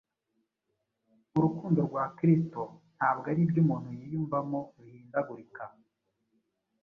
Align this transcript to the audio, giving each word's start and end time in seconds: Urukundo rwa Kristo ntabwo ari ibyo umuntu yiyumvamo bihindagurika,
Urukundo 1.37 1.79
rwa 1.89 2.03
Kristo 2.17 2.61
ntabwo 2.95 3.25
ari 3.31 3.41
ibyo 3.45 3.59
umuntu 3.63 3.89
yiyumvamo 3.99 4.59
bihindagurika, 4.81 5.63